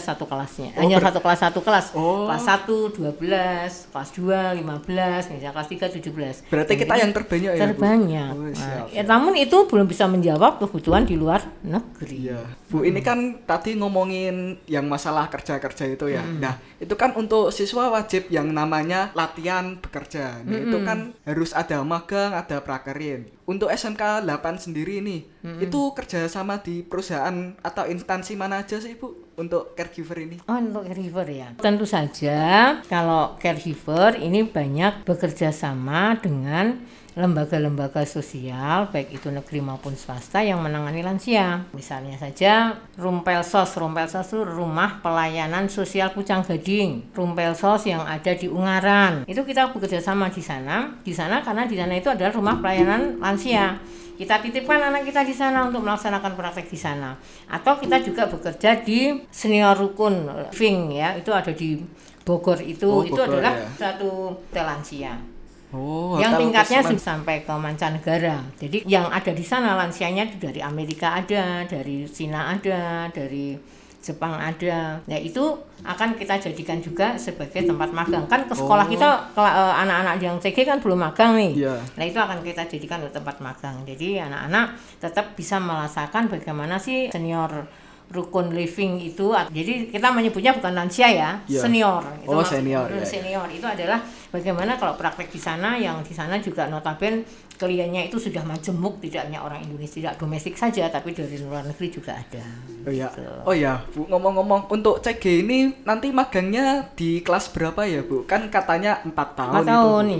satu 0.00 0.24
kelasnya. 0.24 0.72
Oh, 0.74 0.80
hanya 0.80 0.96
ber- 0.96 1.06
satu 1.10 1.20
kelas 1.20 1.38
satu 1.40 1.60
kelas. 1.60 1.86
Oh. 1.92 2.24
Kelas 2.24 2.42
1 2.42 2.96
12, 2.96 3.92
kelas 3.92 4.08
2 4.12 4.56
15, 4.56 5.28
misalnya 5.28 5.52
kelas 5.52 5.68
3 5.68 5.92
17. 5.92 6.48
Berarti 6.48 6.72
kita 6.74 6.94
yang 6.96 7.12
terbanyak 7.12 7.52
ya, 7.52 7.58
Bu? 7.58 7.64
terbanyak. 7.68 8.30
Oh, 8.30 8.42
Nah, 8.44 8.52
siap, 8.54 8.86
ya, 8.90 9.02
namun 9.02 9.34
itu 9.34 9.56
belum 9.66 9.84
bisa 9.84 10.06
menjawab 10.06 10.56
kebutuhan 10.58 11.02
di 11.02 11.14
luar 11.14 11.42
negeri. 11.60 12.30
Iya, 12.30 12.40
Bu 12.68 12.80
ini 12.80 13.00
kan 13.00 13.18
tadi 13.42 13.74
ngomongin 13.74 14.56
yang 14.64 14.86
masalah 14.86 15.26
kerja-kerja 15.26 15.84
itu 15.86 16.06
ya. 16.08 16.22
Hmm. 16.22 16.40
Nah, 16.40 16.54
itu 16.78 16.94
kan 16.94 17.12
untuk 17.12 17.50
siswa 17.50 17.90
wajib 17.90 18.28
yang 18.28 18.48
namanya 18.48 19.12
latihan 19.24 19.80
bekerja. 19.80 20.44
Nah, 20.44 20.60
itu 20.60 20.76
Hmm. 20.76 20.86
kan 20.86 20.98
harus 21.24 21.50
ada 21.50 21.80
magang, 21.80 22.36
ada 22.36 22.60
prakerin. 22.60 23.24
Untuk 23.44 23.68
SMK 23.68 24.20
8 24.20 24.56
sendiri 24.56 25.00
nih, 25.00 25.24
Hmm. 25.40 25.60
itu 25.60 25.80
kerja 25.92 26.28
sama 26.28 26.60
di 26.60 26.84
perusahaan 26.84 27.56
atau 27.60 27.84
instansi 27.84 28.36
mana 28.36 28.60
aja 28.60 28.76
sih, 28.76 28.94
Bu? 28.94 29.24
untuk 29.34 29.74
caregiver 29.74 30.14
ini? 30.20 30.38
Oh, 30.46 30.54
untuk 30.54 30.86
caregiver 30.86 31.26
ya. 31.26 31.48
Tentu 31.58 31.82
saja 31.82 32.38
kalau 32.86 33.34
caregiver 33.34 34.14
ini 34.14 34.46
banyak 34.46 35.02
bekerja 35.02 35.50
sama 35.50 36.14
dengan 36.22 36.78
lembaga-lembaga 37.14 38.02
sosial 38.02 38.90
baik 38.90 39.14
itu 39.14 39.30
negeri 39.30 39.62
maupun 39.62 39.94
swasta 39.94 40.42
yang 40.42 40.58
menangani 40.58 41.06
lansia. 41.06 41.62
Misalnya 41.70 42.18
saja 42.18 42.74
Rumpelsos, 42.98 43.78
Rumpelsos 43.78 44.26
itu 44.34 44.42
Rumah 44.42 44.98
Pelayanan 44.98 45.70
Sosial 45.70 46.10
Pucang 46.10 46.42
Gading, 46.42 47.14
Rumpelsos 47.14 47.86
yang 47.86 48.02
ada 48.02 48.34
di 48.34 48.50
Ungaran. 48.50 49.22
Itu 49.30 49.46
kita 49.46 49.70
bekerja 49.70 50.02
sama 50.02 50.26
di 50.26 50.42
sana. 50.42 50.90
Di 51.06 51.14
sana 51.14 51.38
karena 51.46 51.70
di 51.70 51.78
sana 51.78 51.94
itu 51.94 52.10
adalah 52.10 52.34
rumah 52.34 52.58
pelayanan 52.58 53.22
lansia. 53.22 53.78
Kita 54.14 54.38
titipkan 54.38 54.78
anak 54.78 55.06
kita 55.06 55.26
di 55.26 55.34
sana 55.34 55.66
untuk 55.66 55.82
melaksanakan 55.82 56.38
praktek 56.38 56.70
di 56.70 56.78
sana. 56.78 57.18
Atau 57.50 57.82
kita 57.82 57.98
juga 57.98 58.30
bekerja 58.30 58.78
di 58.82 59.22
senior 59.30 59.74
rukun 59.74 60.30
living 60.50 60.98
ya, 60.98 61.18
itu 61.18 61.34
ada 61.34 61.50
di 61.50 61.82
Bogor 62.22 62.62
itu 62.62 62.86
Oh, 62.86 63.02
itu 63.02 63.14
Bogor, 63.14 63.42
adalah 63.42 63.54
ya. 63.58 63.68
satu 63.74 64.38
lansia 64.54 65.33
Oh, 65.74 66.14
yang 66.16 66.38
tingkatnya 66.38 66.80
sudah 66.80 67.02
sampai 67.02 67.42
ke 67.42 67.50
mancanegara. 67.50 68.38
Jadi 68.54 68.86
yang 68.86 69.10
ada 69.10 69.34
di 69.34 69.42
sana 69.42 69.74
lansianya 69.74 70.24
itu 70.24 70.38
dari 70.38 70.62
Amerika 70.62 71.18
ada, 71.18 71.66
dari 71.66 72.06
Cina 72.06 72.54
ada, 72.54 73.10
dari 73.10 73.58
Jepang 73.98 74.36
ada. 74.36 75.00
Nah 75.00 75.16
itu 75.18 75.40
akan 75.80 76.14
kita 76.14 76.36
jadikan 76.38 76.76
juga 76.78 77.16
sebagai 77.16 77.64
tempat 77.64 77.88
magang. 77.90 78.28
Kan 78.28 78.44
ke 78.44 78.52
sekolah 78.52 78.84
Oh. 78.84 78.92
kita 78.92 79.08
eh, 79.34 79.74
anak-anak 79.80 80.14
yang 80.20 80.36
CG 80.38 80.62
kan 80.62 80.78
belum 80.78 81.00
magang 81.00 81.34
nih. 81.34 81.52
Iya. 81.58 81.74
Nah 81.96 82.04
itu 82.04 82.18
akan 82.20 82.38
kita 82.40 82.68
jadikan 82.68 83.00
untuk 83.00 83.16
tempat 83.16 83.40
magang. 83.40 83.80
Jadi 83.82 84.20
anak-anak 84.20 84.66
tetap 85.00 85.32
bisa 85.32 85.56
merasakan 85.56 86.28
bagaimana 86.28 86.76
sih 86.76 87.08
senior 87.10 87.64
rukun 88.04 88.52
living 88.52 89.00
itu. 89.00 89.32
Jadi 89.32 89.88
kita 89.88 90.12
menyebutnya 90.12 90.52
bukan 90.52 90.76
lansia 90.76 91.08
ya, 91.08 91.30
Iya. 91.48 91.64
senior. 91.64 92.04
Oh, 92.28 92.36
maksud- 92.38 92.60
senior, 92.60 92.86
ya, 92.86 93.00
ya. 93.00 93.06
senior 93.08 93.48
itu 93.48 93.64
adalah 93.64 94.04
bagaimana 94.34 94.74
kalau 94.74 94.98
praktek 94.98 95.30
di 95.30 95.38
sana 95.38 95.78
yang 95.78 96.02
di 96.02 96.10
sana 96.10 96.42
juga 96.42 96.66
notaben 96.66 97.22
kliennya 97.54 98.10
itu 98.10 98.18
sudah 98.18 98.42
majemuk 98.42 98.98
tidak 98.98 99.30
hanya 99.30 99.46
orang 99.46 99.62
Indonesia 99.62 100.02
tidak 100.02 100.18
domestik 100.18 100.58
saja 100.58 100.90
tapi 100.90 101.14
dari 101.14 101.38
luar 101.38 101.62
negeri 101.62 101.86
juga 101.94 102.18
ada. 102.18 102.42
Oh 102.84 102.90
ya, 102.90 103.06
Gitu. 103.14 103.22
oh 103.46 103.54
ya, 103.54 103.80
Bu 103.94 104.10
ngomong-ngomong 104.10 104.66
untuk 104.74 104.98
CG 104.98 105.46
ini 105.46 105.72
nanti 105.86 106.10
magangnya 106.10 106.90
di 106.98 107.22
kelas 107.22 107.54
berapa 107.54 107.86
ya, 107.86 108.02
Bu? 108.02 108.26
Kan 108.26 108.50
katanya 108.50 108.98
empat 109.06 109.38
tahun. 109.38 109.54
Empat 109.62 109.70
tahun 109.70 110.04
itu. 110.10 110.18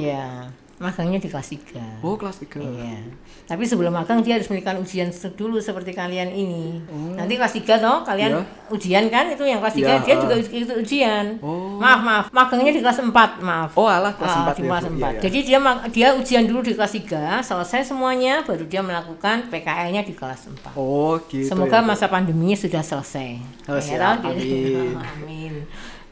Ya. 0.75 0.83
Magangnya 0.83 1.23
di 1.23 1.31
kelas 1.31 1.49
3. 1.54 2.02
Oh, 2.02 2.19
kelas 2.19 2.43
3. 2.43 2.59
Iya. 2.59 2.99
Tapi 3.47 3.62
sebelum 3.62 3.95
magang 3.95 4.26
dia 4.26 4.35
harus 4.35 4.50
memberikan 4.50 4.75
ujian 4.83 5.07
dulu 5.35 5.62
seperti 5.62 5.95
kalian 5.95 6.35
ini. 6.35 6.83
Oh. 6.90 7.14
Nanti 7.14 7.38
kelas 7.38 7.54
3 7.54 7.78
toh 7.78 8.02
kalian 8.02 8.31
Iya. 8.35 8.43
ujian 8.75 9.04
kan 9.07 9.31
itu 9.31 9.47
yang 9.47 9.62
kelas 9.62 9.75
3 9.78 9.87
Iya, 9.87 9.97
dia 10.02 10.14
ah. 10.14 10.21
juga 10.21 10.35
ikut 10.35 10.71
ujian. 10.83 11.25
Oh. 11.38 11.78
Maaf, 11.78 12.00
maaf. 12.02 12.25
Magangnya 12.35 12.75
di 12.75 12.83
kelas 12.83 12.99
4, 12.99 13.38
maaf. 13.38 13.71
Oh, 13.78 13.87
alah 13.87 14.11
kelas 14.19 14.35
Ah, 14.35 14.43
4 14.50 14.54
di 14.59 14.62
ya, 14.62 14.69
kelas 14.71 14.83
Bu. 14.83 14.90
4. 14.90 14.99
Iya, 14.99 15.09
iya. 15.09 15.21
Jadi 15.23 15.38
dia 15.47 15.59
dia 15.95 16.09
ujian 16.19 16.45
dulu 16.49 16.61
di 16.66 16.73
kelas 16.75 16.93
3, 16.93 17.38
selesai 17.45 17.95
semuanya 17.95 18.43
baru 18.43 18.66
dia 18.66 18.83
melakukan 18.83 19.47
PKL-nya 19.54 20.02
di 20.02 20.14
kelas 20.16 20.50
4. 20.50 20.75
Oh, 20.75 21.23
gitu. 21.31 21.47
Semoga 21.47 21.78
ya, 21.78 21.87
masa 21.87 22.11
pandeminya 22.11 22.59
sudah 22.59 22.83
selesai. 22.83 23.38
Oh, 23.71 23.78
Ya, 23.78 23.83
siap. 23.83 24.26
Amin. 24.26 24.99
Amin. 25.14 25.54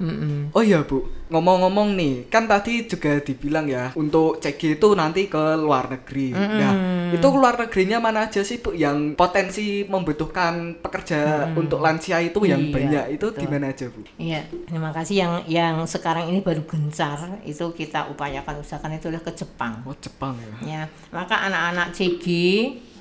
Mm-mm. 0.03 0.51
Oh 0.51 0.63
iya 0.67 0.83
Bu, 0.83 1.07
ngomong-ngomong 1.33 1.97
nih, 1.97 2.15
kan 2.29 2.45
tadi 2.45 2.85
juga 2.85 3.17
dibilang 3.25 3.65
ya 3.65 3.91
untuk 3.97 4.37
CG 4.39 4.77
itu 4.77 4.89
nanti 4.93 5.33
ke 5.33 5.57
luar 5.57 5.89
negeri. 5.89 6.37
Nah, 6.37 6.75
itu 7.09 7.27
luar 7.33 7.57
negerinya 7.57 7.99
mana 8.05 8.29
aja 8.29 8.45
sih 8.45 8.61
Bu 8.61 8.77
yang 8.77 9.17
potensi 9.17 9.89
membutuhkan 9.89 10.77
pekerja 10.85 11.49
untuk 11.57 11.81
lansia 11.81 12.21
itu 12.21 12.45
yang 12.45 12.63
Iya, 12.63 12.73
banyak 12.73 13.05
itu 13.19 13.27
di 13.35 13.47
mana 13.49 13.73
aja 13.73 13.89
Bu? 13.89 14.01
Iya, 14.21 14.41
terima 14.69 14.91
kasih 14.93 15.17
yang 15.19 15.33
yang 15.49 15.77
sekarang 15.89 16.29
ini 16.31 16.45
baru 16.45 16.63
gencar 16.69 17.19
itu 17.43 17.73
kita 17.73 18.13
upayakan 18.13 18.63
usahakan 18.63 18.97
itu 19.01 19.09
adalah 19.11 19.25
ke 19.25 19.33
Jepang. 19.35 19.83
Oh 19.89 19.97
Jepang 19.99 20.37
ya. 20.39 20.53
Ya, 20.63 20.83
maka 21.11 21.49
anak-anak 21.49 21.97
CG, 21.97 22.27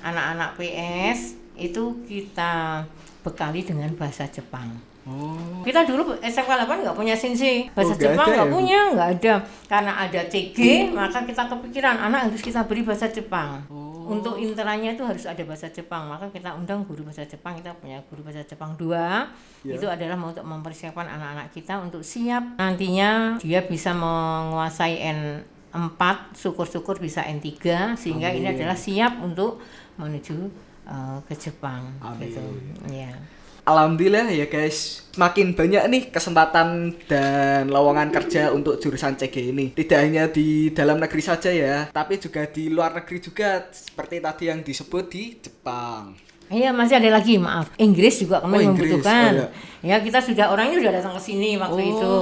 anak-anak 0.02 0.56
PS 0.58 1.38
itu 1.56 2.00
kita 2.08 2.84
bekali 3.22 3.62
dengan 3.62 3.92
bahasa 3.94 4.26
Jepang. 4.26 4.91
Oh. 5.02 5.34
Kita 5.66 5.82
dulu 5.82 6.14
SMK 6.22 6.46
8 6.62 6.86
nggak 6.86 6.94
punya 6.94 7.18
sensei 7.18 7.66
bahasa 7.74 7.98
Oh, 7.98 7.98
Jepang 7.98 8.28
nggak 8.30 8.46
ya, 8.46 8.54
punya? 8.54 8.80
Nggak 8.94 9.08
ada. 9.18 9.34
Karena 9.66 9.92
ada 9.98 10.20
CG 10.30 10.58
maka 10.94 11.26
kita 11.26 11.42
kepikiran 11.50 11.96
anak 11.98 12.30
harus 12.30 12.38
kita 12.38 12.62
beri 12.70 12.86
bahasa 12.86 13.10
Jepang. 13.10 13.66
Oh. 13.70 13.90
untuk 14.02 14.34
intranya 14.34 14.98
itu 14.98 15.02
harus 15.06 15.26
ada 15.26 15.42
bahasa 15.42 15.70
Jepang. 15.70 16.06
Maka 16.06 16.30
kita 16.30 16.54
undang 16.54 16.86
guru 16.86 17.06
bahasa 17.06 17.26
Jepang 17.26 17.58
kita 17.58 17.74
punya 17.78 17.98
guru 18.10 18.22
bahasa 18.22 18.46
Jepang 18.46 18.74
dua. 18.78 19.26
Ya. 19.66 19.78
itu 19.78 19.86
adalah 19.86 20.18
untuk 20.18 20.42
mempersiapkan 20.46 21.06
anak-anak 21.06 21.50
kita 21.54 21.78
untuk 21.82 22.02
siap. 22.02 22.58
Nantinya 22.58 23.38
dia 23.42 23.62
bisa 23.62 23.94
menguasai 23.94 25.02
N4 25.02 26.34
syukur-syukur 26.34 26.98
bisa 27.02 27.26
N3 27.26 27.58
sehingga 27.98 28.30
ini 28.30 28.50
Amin. 28.50 28.58
adalah 28.58 28.78
siap 28.78 29.18
untuk 29.22 29.62
menuju 29.98 30.50
eh, 30.86 31.18
ke 31.26 31.34
Jepang. 31.38 31.90
Amin. 32.02 32.26
gitu. 32.26 32.42
Ya 32.90 33.14
Alhamdulillah 33.62 34.26
ya 34.26 34.50
guys, 34.50 35.06
makin 35.14 35.54
banyak 35.54 35.86
nih 35.86 36.02
kesempatan 36.10 36.98
dan 37.06 37.70
lowongan 37.70 38.10
kerja 38.10 38.50
untuk 38.50 38.82
jurusan 38.82 39.14
CG 39.14 39.54
ini. 39.54 39.70
Tidak 39.70 39.94
hanya 39.94 40.26
di 40.26 40.74
dalam 40.74 40.98
negeri 40.98 41.22
saja 41.22 41.46
ya, 41.46 41.86
tapi 41.88 42.18
juga 42.18 42.42
di 42.44 42.66
luar 42.66 42.90
negeri 42.90 43.22
juga 43.22 43.70
seperti 43.70 44.18
tadi 44.18 44.44
yang 44.50 44.60
disebut 44.60 45.04
di 45.06 45.38
Jepang. 45.38 46.10
Iya 46.50 46.68
masih 46.68 47.00
ada 47.00 47.16
lagi 47.16 47.40
maaf 47.40 47.72
Inggris 47.80 48.20
juga 48.20 48.42
kami 48.42 48.60
Oh, 48.60 48.60
Inggris. 48.60 48.92
membutuhkan 48.92 49.32
Oh, 49.40 49.48
ya 49.80 49.96
kita 50.04 50.20
sudah 50.20 50.52
orangnya 50.52 50.84
sudah 50.84 50.92
datang 50.92 51.14
ke 51.16 51.22
sini 51.22 51.56
waktu 51.56 51.80
Oh. 51.80 51.88
itu 51.88 52.12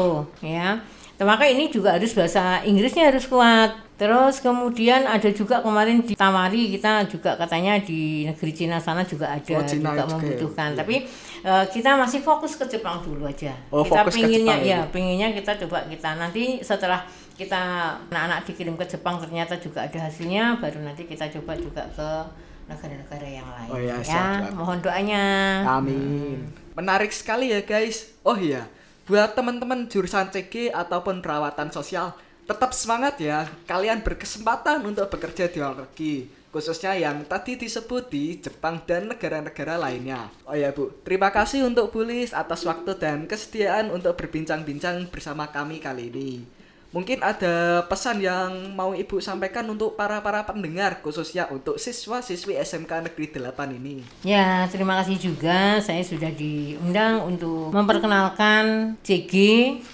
ya 0.46 0.78
Dan 1.18 1.26
maka 1.26 1.50
ini 1.50 1.66
juga 1.66 1.98
harus 1.98 2.14
bahasa 2.14 2.62
Inggrisnya 2.62 3.10
harus 3.10 3.26
kuat 3.26 3.74
terus 4.00 4.40
kemudian 4.40 5.04
ada 5.04 5.28
juga 5.28 5.60
kemarin 5.60 6.00
ditawari 6.00 6.72
kita 6.72 7.04
juga 7.04 7.36
katanya 7.36 7.76
di 7.76 8.24
negeri 8.24 8.48
Cina 8.50 8.80
sana 8.80 9.04
juga 9.04 9.28
ada 9.28 9.44
Oh, 9.52 9.60
Cina 9.60 9.92
juga 9.92 9.92
juga 9.92 10.00
ya. 10.00 10.04
membutuhkan 10.08 10.68
Iya. 10.70 10.78
tapi 10.80 10.94
eh, 11.42 11.64
kita 11.68 11.90
masih 11.94 12.20
fokus 12.20 12.56
ke 12.56 12.64
Jepang 12.66 13.04
dulu 13.04 13.28
aja 13.28 13.52
Oh, 13.68 13.84
kita 13.84 14.00
fokus 14.00 14.08
ke 14.10 14.16
pinginnya 14.18 14.56
Jepang 14.56 14.64
ya 14.64 14.78
ya. 14.78 14.80
pinginnya 14.88 15.28
kita 15.30 15.52
coba 15.60 15.84
kita 15.84 16.10
nanti 16.16 16.42
setelah 16.60 17.04
kita 17.36 17.60
anak-anak 18.08 18.40
dikirim 18.42 18.74
ke 18.74 18.84
Jepang 18.86 19.16
ternyata 19.16 19.54
juga 19.56 19.84
ada 19.84 19.98
hasilnya 20.00 20.56
baru 20.56 20.80
nanti 20.80 21.04
kita 21.04 21.28
coba 21.30 21.52
juga 21.54 21.84
ke 21.90 22.08
negara-negara 22.66 23.28
yang 23.28 23.48
lain 23.50 23.68
Oh 23.68 23.78
iya, 23.78 23.94
ya 23.94 23.96
siap, 24.00 24.32
siap. 24.40 24.52
mohon 24.54 24.78
doanya 24.78 25.22
Amin. 25.68 26.48
Menarik 26.72 27.10
sekali 27.10 27.50
ya 27.50 27.60
guys. 27.60 28.14
Oh 28.22 28.32
iya, 28.32 28.64
buat 29.04 29.34
teman-teman 29.34 29.84
jurusan 29.84 30.30
CG 30.30 30.70
ataupun 30.70 31.18
perawatan 31.18 31.68
sosial, 31.68 32.14
tetap 32.50 32.74
semangat 32.74 33.22
ya. 33.22 33.46
Kalian 33.70 34.02
berkesempatan 34.02 34.82
untuk 34.82 35.06
bekerja 35.06 35.46
di 35.46 35.62
luar 35.62 35.86
negeri. 35.86 36.26
Khususnya 36.50 36.98
yang 36.98 37.22
tadi 37.30 37.54
disebut 37.54 38.10
di 38.10 38.42
Jepang 38.42 38.82
dan 38.82 39.06
negara-negara 39.06 39.78
lainnya. 39.78 40.26
Oh 40.42 40.58
ya 40.58 40.74
Bu, 40.74 40.90
terima 41.06 41.30
kasih 41.30 41.62
untuk 41.62 41.94
Bu 41.94 42.02
Lis 42.02 42.34
atas 42.34 42.66
waktu 42.66 42.98
dan 42.98 43.30
kesediaan 43.30 43.94
untuk 43.94 44.18
berbincang-bincang 44.18 45.06
bersama 45.14 45.46
kami 45.46 45.78
kali 45.78 46.10
ini. 46.10 46.59
Mungkin 46.90 47.22
ada 47.22 47.86
pesan 47.86 48.18
yang 48.18 48.74
mau 48.74 48.90
Ibu 48.90 49.22
sampaikan 49.22 49.62
untuk 49.70 49.94
para-para 49.94 50.42
pendengar 50.42 50.98
khususnya 50.98 51.46
untuk 51.46 51.78
siswa-siswi 51.78 52.58
SMK 52.58 53.06
Negeri 53.06 53.30
8 53.30 53.78
ini. 53.78 54.02
Ya, 54.26 54.66
terima 54.66 54.98
kasih 54.98 55.14
juga 55.22 55.78
saya 55.78 56.02
sudah 56.02 56.34
diundang 56.34 57.22
untuk 57.22 57.70
memperkenalkan 57.70 58.98
CG 59.06 59.34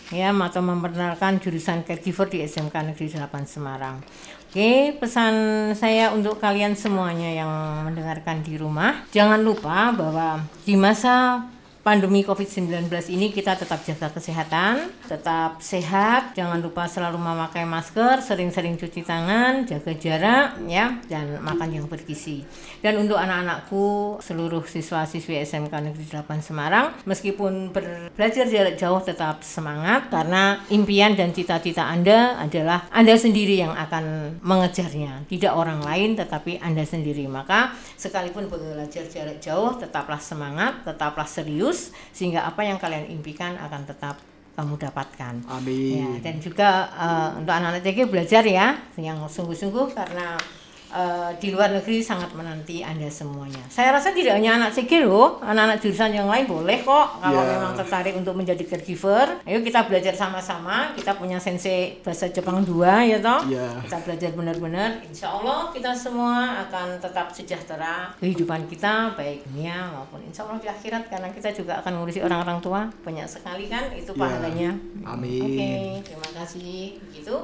ya 0.08 0.32
atau 0.32 0.62
memperkenalkan 0.64 1.36
jurusan 1.36 1.84
caregiver 1.84 2.32
di 2.32 2.40
SMK 2.48 2.96
Negeri 2.96 3.12
8 3.12 3.44
Semarang. 3.44 4.00
Oke, 4.48 4.96
pesan 4.96 5.34
saya 5.76 6.16
untuk 6.16 6.40
kalian 6.40 6.72
semuanya 6.72 7.28
yang 7.28 7.52
mendengarkan 7.84 8.40
di 8.40 8.56
rumah, 8.56 9.04
jangan 9.12 9.44
lupa 9.44 9.92
bahwa 9.92 10.40
di 10.64 10.80
masa 10.80 11.44
pandemi 11.86 12.26
COVID-19 12.26 12.90
ini 13.14 13.30
kita 13.30 13.54
tetap 13.54 13.78
jaga 13.86 14.10
kesehatan, 14.10 14.90
tetap 15.06 15.62
sehat, 15.62 16.34
jangan 16.34 16.58
lupa 16.58 16.90
selalu 16.90 17.14
memakai 17.14 17.62
masker, 17.62 18.18
sering-sering 18.26 18.74
cuci 18.74 19.06
tangan, 19.06 19.62
jaga 19.62 19.94
jarak 19.94 20.58
ya 20.66 20.98
dan 21.06 21.38
makan 21.38 21.78
yang 21.78 21.86
bergizi. 21.86 22.42
Dan 22.82 22.98
untuk 23.06 23.14
anak-anakku, 23.14 24.18
seluruh 24.18 24.66
siswa-siswi 24.66 25.46
SMK 25.46 25.70
Negeri 25.70 26.10
8 26.10 26.26
Semarang, 26.42 26.90
meskipun 27.06 27.70
belajar 27.70 28.50
jarak 28.50 28.74
jauh 28.74 28.98
tetap 28.98 29.46
semangat 29.46 30.10
karena 30.10 30.66
impian 30.74 31.14
dan 31.14 31.30
cita-cita 31.30 31.86
Anda 31.86 32.34
adalah 32.42 32.90
Anda 32.90 33.14
sendiri 33.14 33.62
yang 33.62 33.78
akan 33.78 34.38
mengejarnya, 34.42 35.30
tidak 35.30 35.54
orang 35.54 35.78
lain 35.86 36.18
tetapi 36.18 36.58
Anda 36.58 36.82
sendiri. 36.82 37.30
Maka 37.30 37.78
sekalipun 37.94 38.50
belajar 38.50 39.06
jarak 39.06 39.38
jauh, 39.38 39.78
tetaplah 39.78 40.18
semangat, 40.18 40.82
tetaplah 40.82 41.30
serius 41.30 41.75
sehingga 42.10 42.48
apa 42.48 42.64
yang 42.64 42.80
kalian 42.80 43.12
impikan 43.12 43.54
akan 43.60 43.84
tetap 43.84 44.16
kamu 44.56 44.80
dapatkan. 44.80 45.34
Amin. 45.52 46.00
Ya, 46.00 46.10
dan 46.24 46.40
juga 46.40 46.88
eh, 46.96 47.28
untuk 47.44 47.52
anak-anak 47.52 47.84
TK 47.84 48.08
belajar 48.08 48.42
ya 48.48 48.80
yang 48.96 49.20
sungguh-sungguh 49.28 49.92
karena 49.92 50.40
eh, 50.88 51.30
di 51.36 51.48
luar 51.50 51.70
negeri 51.70 51.98
sangat 51.98 52.30
menanti 52.32 52.80
Anda 52.80 53.06
semuanya. 53.06 53.62
Saya 53.66 53.90
rasa 53.90 54.10
tidak 54.10 54.36
hanya 54.36 54.56
anak 54.56 54.70
CG 54.70 55.02
loh, 55.02 55.38
anak-anak 55.40 55.78
jurusan 55.78 56.10
yang 56.10 56.26
lain 56.26 56.44
boleh 56.44 56.78
kok 56.80 57.18
kalau 57.18 57.40
Ya. 57.40 57.50
memang 57.52 57.72
tertarik 57.74 58.14
untuk 58.14 58.32
menjadi 58.32 58.62
caregiver. 58.62 59.40
Ayo 59.42 59.60
kita 59.60 59.84
belajar 59.84 60.12
sama-sama. 60.12 60.92
Kita 60.92 61.14
punya 61.14 61.36
sensei 61.36 61.98
bahasa 62.00 62.28
Jepang 62.28 62.60
2 62.60 62.82
ya 63.04 63.18
toh. 63.18 63.40
Ya. 63.46 63.66
Kita 63.80 63.96
belajar 64.00 64.30
benar-benar. 64.32 64.90
Insya 65.02 65.30
Allah 65.30 65.70
kita 65.70 65.90
semua 65.90 66.34
akan 66.62 66.98
tetap 66.98 67.30
sejahtera 67.30 68.12
kehidupan 68.16 68.66
kita 68.66 69.14
baik 69.14 69.46
dunia 69.46 69.88
maupun 69.90 70.20
insya 70.22 70.42
Allah 70.42 70.58
di 70.58 70.68
akhirat 70.68 71.06
karena 71.06 71.30
kita 71.30 71.48
juga 71.50 71.78
akan 71.78 71.92
ngurusi 71.96 72.20
orang-orang 72.20 72.58
tua 72.60 72.80
banyak 73.00 73.24
sekali 73.24 73.66
kan 73.66 73.88
itu 73.90 74.12
Ya. 74.12 74.18
pahalanya. 74.18 74.70
Amin. 75.02 75.40
Oke, 75.40 75.70
terima 76.04 76.30
kasih. 76.34 76.98
Gitu. 77.08 77.36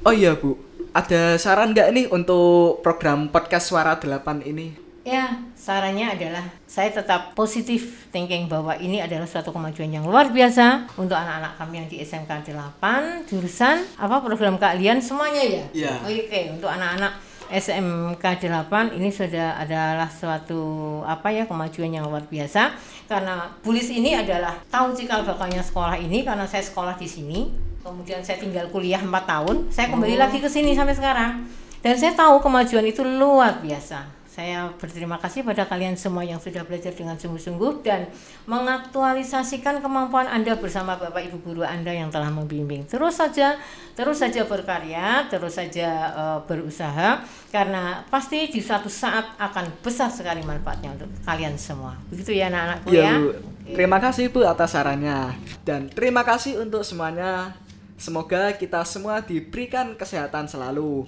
Oh 0.00 0.10
iya 0.10 0.32
Bu, 0.32 0.54
ada 0.90 1.34
saran 1.36 1.70
nggak 1.70 1.88
nih 1.90 2.06
untuk 2.06 2.69
program 2.78 3.26
podcast 3.26 3.74
Suara 3.74 3.98
8 3.98 4.46
ini? 4.46 4.90
Ya, 5.00 5.42
sarannya 5.56 6.12
adalah 6.12 6.44
saya 6.68 6.92
tetap 6.94 7.34
positif 7.34 8.06
thinking 8.14 8.46
bahwa 8.46 8.76
ini 8.76 9.00
adalah 9.00 9.24
suatu 9.26 9.50
kemajuan 9.50 9.90
yang 9.90 10.04
luar 10.04 10.28
biasa 10.30 10.92
untuk 11.00 11.16
anak-anak 11.18 11.56
kami 11.56 11.74
yang 11.82 11.88
di 11.88 11.96
SMK 12.04 12.52
8 12.54 13.24
jurusan 13.26 13.80
apa 13.96 14.20
program 14.20 14.60
keahlian 14.60 15.00
semuanya 15.00 15.40
ya. 15.40 15.64
Iya. 15.72 15.92
Oke, 16.04 16.52
untuk 16.52 16.68
anak-anak 16.68 17.16
SMK 17.50 18.22
8 18.22 18.94
ini 18.94 19.10
sudah 19.10 19.58
adalah 19.58 20.06
suatu 20.06 21.02
apa 21.02 21.34
ya 21.34 21.50
kemajuan 21.50 21.90
yang 21.90 22.06
luar 22.06 22.22
biasa 22.30 22.78
karena 23.10 23.50
Bulis 23.66 23.90
ini 23.90 24.14
adalah 24.14 24.54
tahu 24.70 24.94
cikal 24.94 25.26
bakalnya 25.26 25.58
sekolah 25.58 25.98
ini 25.98 26.22
karena 26.22 26.46
saya 26.46 26.62
sekolah 26.62 26.94
di 26.94 27.10
sini 27.10 27.50
kemudian 27.82 28.22
saya 28.22 28.38
tinggal 28.38 28.70
kuliah 28.70 29.02
4 29.02 29.10
tahun 29.26 29.56
saya 29.72 29.90
kembali 29.90 30.14
lagi 30.14 30.38
ke 30.38 30.46
sini 30.46 30.78
sampai 30.78 30.94
sekarang 30.94 31.42
dan 31.80 31.94
saya 31.96 32.12
tahu 32.12 32.40
kemajuan 32.44 32.84
itu 32.88 33.02
luar 33.04 33.60
biasa 33.60 34.20
saya 34.30 34.70
berterima 34.78 35.18
kasih 35.18 35.42
pada 35.42 35.66
kalian 35.66 35.98
semua 35.98 36.22
yang 36.22 36.38
sudah 36.38 36.62
belajar 36.62 36.94
dengan 36.94 37.18
sungguh-sungguh 37.18 37.82
dan 37.82 38.06
mengaktualisasikan 38.46 39.82
kemampuan 39.82 40.30
Anda 40.30 40.54
bersama 40.54 40.94
Bapak 40.94 41.26
Ibu 41.26 41.42
guru 41.42 41.66
Anda 41.66 41.90
yang 41.90 42.14
telah 42.14 42.30
membimbing. 42.30 42.86
Terus 42.86 43.18
saja, 43.18 43.58
terus 43.98 44.22
saja 44.22 44.46
berkarya, 44.46 45.26
terus 45.26 45.58
saja 45.58 45.88
eh, 46.14 46.38
berusaha 46.46 47.26
karena 47.50 48.06
pasti 48.06 48.46
di 48.48 48.62
suatu 48.62 48.86
saat 48.86 49.34
akan 49.34 49.82
besar 49.82 50.08
sekali 50.14 50.46
manfaatnya 50.46 50.94
untuk 50.94 51.10
kalian 51.26 51.58
semua. 51.58 51.98
Begitu 52.08 52.38
ya 52.38 52.48
anak-anakku 52.54 52.86
Iya 52.94 53.02
ya. 53.02 53.14
Bu, 53.18 53.28
terima 53.74 53.98
kasih 53.98 54.30
Bu 54.30 54.46
atas 54.46 54.78
sarannya 54.78 55.34
dan 55.66 55.90
terima 55.90 56.22
kasih 56.22 56.62
untuk 56.62 56.86
semuanya. 56.86 57.52
Semoga 58.00 58.56
kita 58.56 58.80
semua 58.88 59.20
diberikan 59.20 59.92
kesehatan 59.98 60.48
selalu. 60.48 61.04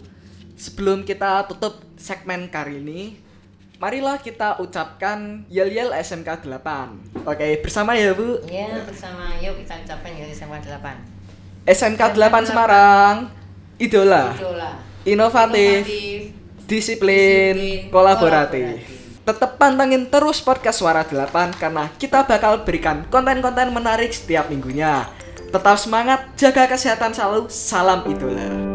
Sebelum 0.62 1.02
kita 1.02 1.42
tutup 1.50 1.82
segmen 1.98 2.46
kali 2.46 2.78
ini, 2.78 3.18
marilah 3.82 4.14
kita 4.14 4.62
ucapkan 4.62 5.42
yel-yel 5.50 5.90
SMK 5.90 6.46
8. 6.46 7.26
Oke, 7.26 7.58
bersama 7.58 7.98
ya 7.98 8.14
Bu. 8.14 8.38
Ya, 8.46 8.70
bersama 8.86 9.34
yuk 9.42 9.58
kita 9.58 9.82
ucapkan 9.82 10.14
ya 10.14 10.22
SMK 10.30 10.70
8. 10.70 11.66
SMK 11.66 12.02
8 12.14 12.46
Semarang, 12.46 13.26
idola, 13.74 14.38
Idola. 14.38 14.78
inovatif, 15.02 15.82
disiplin, 16.62 16.70
Disiplin, 16.70 17.90
kolaboratif. 17.90 18.86
kolaboratif. 18.86 19.26
Tetap 19.26 19.50
pantengin 19.58 20.06
terus 20.06 20.38
podcast 20.38 20.78
Suara 20.78 21.02
8 21.02 21.58
karena 21.58 21.90
kita 21.98 22.22
bakal 22.22 22.62
berikan 22.62 23.02
konten-konten 23.10 23.66
menarik 23.74 24.14
setiap 24.14 24.46
minggunya. 24.46 25.10
Tetap 25.50 25.74
semangat, 25.74 26.30
jaga 26.38 26.70
kesehatan 26.70 27.10
selalu, 27.10 27.50
salam 27.50 28.06
idola. 28.06 28.71